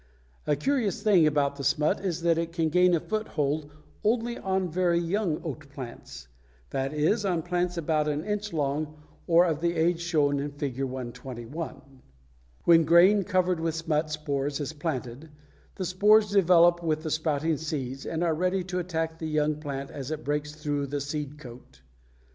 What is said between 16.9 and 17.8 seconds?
the sprouting